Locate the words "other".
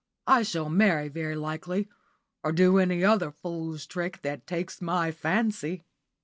3.05-3.29